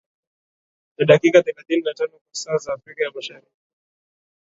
[0.97, 3.51] na dakika thelathini na tano kwa saa za afrika ya mashariki